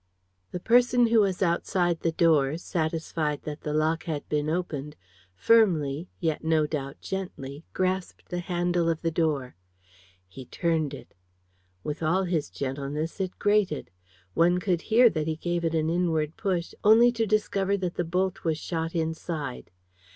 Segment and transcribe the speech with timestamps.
[0.49, 4.95] The person who was outside the door, satisfied that the lock had been opened,
[5.35, 9.55] firmly, yet no doubt gently, grasped the handle of the door.
[10.27, 11.13] He turned it.
[11.83, 13.91] With all his gentleness it grated.
[14.33, 18.03] One could hear that he gave it an inward push, only to discover that the
[18.03, 19.69] bolt was shot inside.